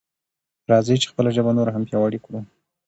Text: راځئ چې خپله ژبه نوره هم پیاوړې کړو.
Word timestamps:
راځئ 0.71 0.95
چې 1.01 1.07
خپله 1.11 1.29
ژبه 1.35 1.51
نوره 1.57 1.71
هم 1.73 1.83
پیاوړې 1.89 2.19
کړو. 2.25 2.39